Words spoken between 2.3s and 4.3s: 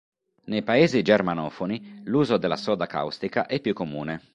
della soda caustica è più comune.